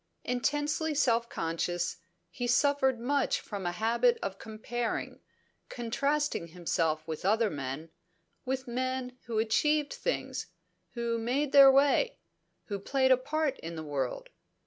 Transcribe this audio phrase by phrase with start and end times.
[0.23, 1.97] Intensely self conscious,
[2.31, 5.19] he suffered much from a habit of comparing,
[5.69, 7.91] contrasting himself with other men,
[8.43, 10.47] with men who achieved things,
[10.95, 12.17] who made their way,
[12.65, 14.29] who played a part in the world.